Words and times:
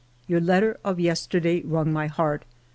"Your 0.25 0.41
letter 0.41 0.79
of 0.83 0.99
yesterday 0.99 1.61
wrung 1.61 1.93
my 1.93 2.07
heart. 2.07 2.43